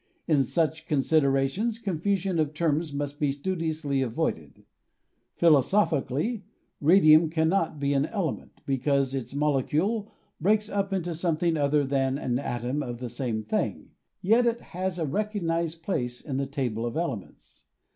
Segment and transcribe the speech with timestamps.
[0.27, 4.63] In such considera tions confusion of terms must be studiously avoided.
[5.35, 6.43] Philosophically,
[6.79, 12.39] radium cannot be an element, because its molecule breaks up into something other than an
[12.39, 13.91] atom of the same thing,
[14.23, 17.65] yet it has a recognized place in the INTRODUCTION xvii table of elements.